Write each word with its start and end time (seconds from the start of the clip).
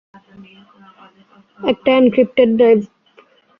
একটা 1.59 1.89
encrypted 1.99 2.49
drive. 2.57 2.79